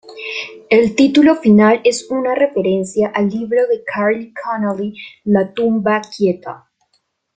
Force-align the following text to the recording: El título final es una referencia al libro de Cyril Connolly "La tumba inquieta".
El 0.71 0.95
título 0.95 1.35
final 1.35 1.79
es 1.83 2.09
una 2.09 2.33
referencia 2.33 3.11
al 3.13 3.29
libro 3.29 3.67
de 3.67 3.83
Cyril 3.85 4.33
Connolly 4.33 4.95
"La 5.25 5.53
tumba 5.53 5.97
inquieta". 6.03 6.67